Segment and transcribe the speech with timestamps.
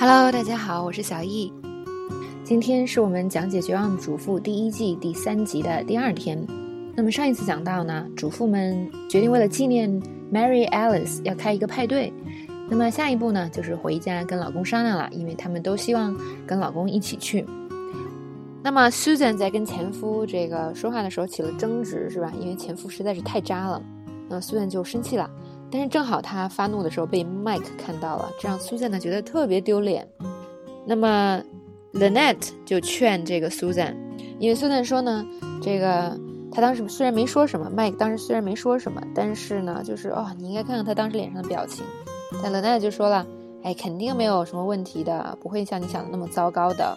[0.00, 1.52] Hello，大家好，我是小易。
[2.42, 6.42] 今天是我们讲解《绝望主妇》第一季第三集的第二天。
[6.96, 9.90] 那么上一次讲到呢，主妇们决定为了纪念
[10.32, 12.10] Mary Alice 要开一个派对。
[12.66, 17.44] 那么下一步呢，就是回家跟老公商量了，因为他们都希望跟老公一起去。
[18.62, 22.32] 那么 Susan 在跟前夫这个说话的时候起了争执，是吧？
[22.40, 23.82] 因为前夫实在是太渣了，
[24.30, 25.28] 那 Susan 就生气了。
[25.70, 30.06] 但是正好他发怒的时候被 Mike 看到了，这让 Susan 呢觉得特别丢脸。
[30.86, 31.40] 那么
[31.92, 33.94] Lynette 就劝这个 Susan，
[34.38, 35.24] 因为 Susan 说呢，
[35.62, 36.18] 这个
[36.50, 41.84] 他当时虽然没说什么，Mike 当时虽然没说什么，但是呢，就是哦，你应该看看他当时脸上的表情。
[42.42, 43.26] 但 Lynette 就说了，
[43.62, 46.96] 哎，肯定没有什么问题的，不会像你想的那么糟糕的。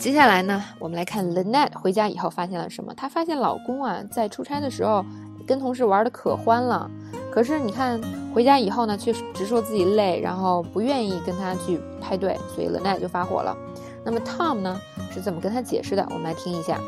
[0.00, 2.94] 接下来呢，我们来看 Lynette 回家以后发现了什么？
[2.94, 5.04] 她发现老公啊在出差的时候
[5.46, 6.90] 跟同事玩的可欢了。
[7.30, 8.00] 可是你看，
[8.32, 13.54] 回家以后呢，却直说自己累，然后不愿意跟他去派对，所以 Lynette 就发火了。
[14.02, 14.80] 那么 Tom 呢，
[15.12, 16.02] 是怎么跟他解释的？
[16.08, 16.80] 我们来听一下。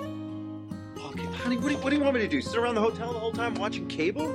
[0.96, 2.40] Okay, honey, what do, you, what do you want me to do?
[2.40, 4.26] Sit around the hotel the whole time watching cable?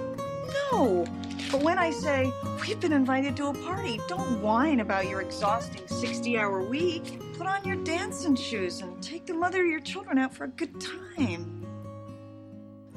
[0.72, 1.04] No.
[1.50, 2.32] But when I say
[2.62, 7.20] we've been invited to a party, don't whine about your exhausting 60 hour week.
[7.38, 10.50] Put on your dancing shoes and take the mother of your children out for a
[10.50, 11.46] good time.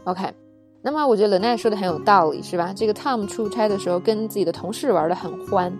[0.04, 0.34] OK.
[0.82, 2.72] 那么我觉得 Lena 说的很有道理，是吧？
[2.74, 5.72] 这个 Tom 出差的时候跟自己的同事玩的很欢，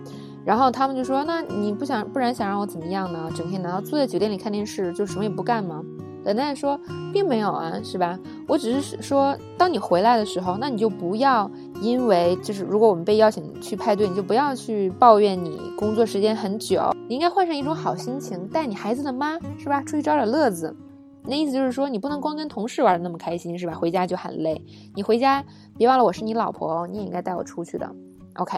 [0.45, 3.29] 然后他们就说：“那你不想，不然想让我怎么样呢？
[3.35, 5.83] 整天难道坐在酒店里看电视就什么也不干吗
[6.23, 6.79] ？”Lena 说
[7.11, 8.17] ：“并没有啊，是吧？
[8.47, 11.49] 我只是说，当你回来的时候，那你就不要
[11.81, 19.81] 因为就是如果我们被邀请去派对，你就不要去抱怨你工作时间很久，你应该换上一种好心情，带你孩子的妈，是吧？
[19.81, 20.75] 出去找点乐子。”
[21.23, 23.73] 那意思就是说，你不能光跟同事玩的那么开心，是吧？
[23.73, 24.59] 回家就很累。
[24.95, 25.43] 你回家
[25.77, 27.87] 别忘了我是你老婆，你也应该带我出去的。
[28.35, 28.57] OK，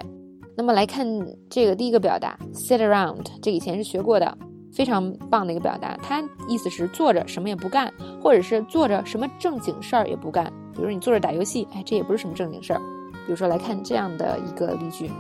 [0.55, 1.05] 那么来看
[1.49, 4.37] 这个第一个表达，sit around，这以前是学过的，
[4.71, 5.97] 非常棒的一个表达。
[6.01, 10.45] 它意思是坐着什么也不干，或者是坐着什么正经事儿也不干。
[10.73, 12.79] 比如你坐着打游戏，哎，这也不是什么正经事儿。
[13.25, 15.11] 比如说来看这样的一个例句，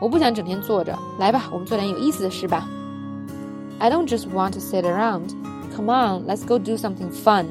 [0.00, 2.66] 我不想整天坐着，来吧，我们做点有意思的事吧。
[3.78, 5.30] I don't just want to sit around.
[5.74, 7.46] Come on, let's go do something fun。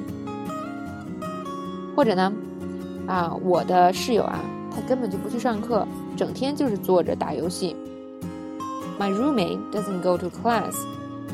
[1.95, 2.31] 或者呢，
[3.07, 4.39] 啊，我的室友啊，
[4.73, 7.75] 他根本就不去上课，整天就是坐着打游戏。
[8.99, 10.75] My roommate doesn't go to class.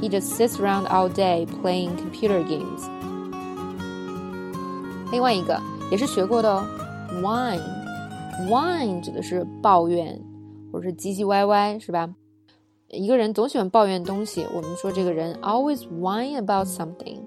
[0.01, 2.89] He just sits around all day playing computer games.
[5.11, 5.59] 另外一个
[5.91, 6.65] 也是学过的哦
[7.21, 7.84] ，wine。
[8.49, 10.21] Wine 指的是抱怨
[10.71, 12.13] 或者是唧唧歪歪，是吧？
[12.89, 17.19] 一个人总喜欢抱怨东西，我们说这个人 always whine about something。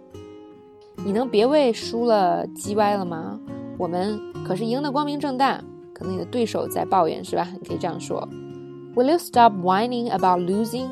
[1.05, 3.41] 你能别为输了叽歪了吗？
[3.79, 5.63] 我们可是赢得光明正大，
[5.95, 7.49] 可能你的对手在抱怨是吧？
[7.61, 8.29] 你可以这样说
[8.95, 10.89] ：Will you stop whining about losing?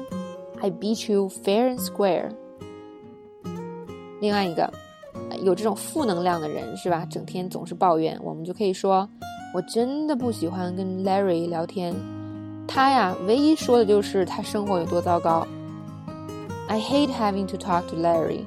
[0.60, 2.30] I beat you fair and square。
[4.20, 4.72] 另外一个，
[5.42, 7.04] 有这种负能量的人是吧？
[7.04, 9.08] 整天总是抱怨，我们就可以说：
[9.54, 11.94] 我真的不喜欢跟 Larry 聊天。
[12.68, 15.46] 他呀，唯一说的就是他生活有多糟糕。
[16.68, 18.44] I hate having to talk to Larry.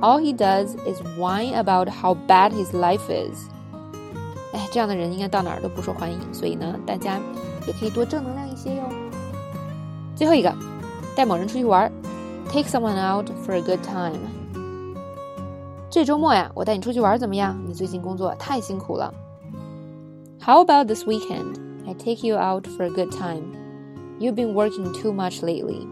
[0.00, 3.48] All he does is whine about how bad his life is.
[4.52, 7.18] 哎，这样的人应该到哪儿都不受欢迎，所以呢，大家
[7.66, 8.82] 也可以多正能量一些哟。
[10.14, 10.54] 最后一个，
[11.14, 11.90] 带某人出去玩
[12.48, 14.18] ，take someone out for a good time。
[15.90, 17.58] 这周末呀，我带你出去玩怎么样？
[17.66, 19.12] 你最近工作太辛苦了。
[20.40, 21.58] How about this weekend?
[21.86, 23.54] I take you out for a good time.
[24.20, 25.86] You've been working too much lately.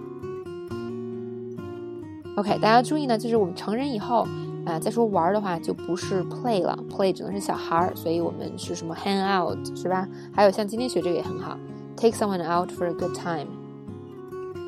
[2.37, 4.27] OK，大家注意呢，就是我们成人以后
[4.65, 10.09] 啊，再说玩的话就不是 play 了，play 只能是小孩儿，所以我们是什么 hang out 是吧？
[10.33, 11.59] 还有像今天学这个也很好
[11.97, 13.47] ，take someone out for a good time。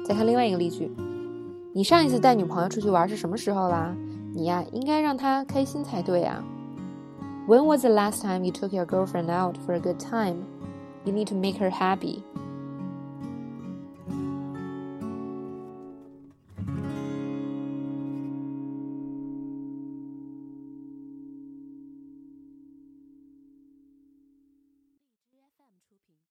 [0.04, 0.90] 再看另外一个例句，
[1.72, 3.94] 你上一次带女朋友出去玩是什么时候啦？
[4.34, 6.44] 你呀，应该让她开心才对啊。
[7.46, 10.44] When was the last time you took your girlfriend out for a good time?
[11.04, 12.24] You need to make her happy.